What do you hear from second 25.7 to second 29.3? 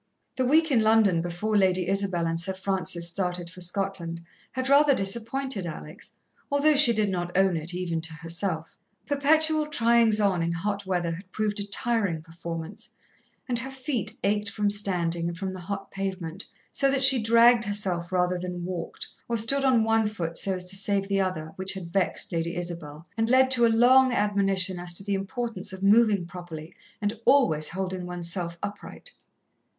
of moving properly and always holding oneself upright.